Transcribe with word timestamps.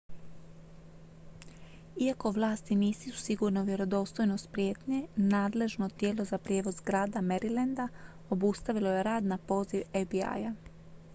iako 2.05 2.31
vlasti 2.37 2.75
nisu 2.79 3.11
sigurne 3.23 3.61
u 3.61 3.67
vjerodostojnost 3.67 4.49
prijetnje 4.51 5.01
nadležno 5.15 5.89
tijelo 5.89 6.25
za 6.33 6.37
prijevoz 6.37 6.79
grada 6.85 7.19
marylanda 7.21 7.87
obustavilo 8.29 8.91
je 8.91 9.03
rad 9.09 9.23
na 9.33 9.37
poziv 9.37 9.81
fbi-a 9.93 10.53